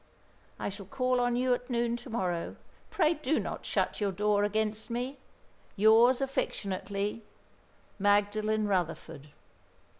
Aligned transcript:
I 0.59 0.69
shall 0.69 0.87
call 0.87 1.21
on 1.21 1.35
you 1.35 1.53
at 1.53 1.69
noon 1.69 1.95
to 1.97 2.09
morrow. 2.09 2.55
Pray 2.89 3.13
do 3.13 3.37
not 3.39 3.67
shut 3.67 4.01
your 4.01 4.11
door 4.11 4.43
against 4.43 4.89
me. 4.89 5.19
"Yours 5.75 6.21
affectionately, 6.21 7.23
"MAGDALEN 7.99 8.67
RUTHERFORD." 8.67 9.27